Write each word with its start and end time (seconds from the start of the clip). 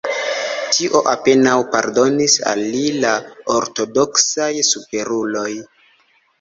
Tion 0.77 1.09
apenaŭ 1.11 1.53
pardonis 1.75 2.39
al 2.53 2.63
li 2.77 2.83
la 3.05 3.13
ortodoksaj 3.59 4.51
superuloj. 4.73 5.49